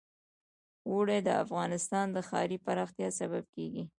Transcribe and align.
اوړي 0.89 1.19
د 1.27 1.29
افغانستان 1.43 2.05
د 2.11 2.17
ښاري 2.29 2.57
پراختیا 2.65 3.09
سبب 3.19 3.43
کېږي. 3.55 3.83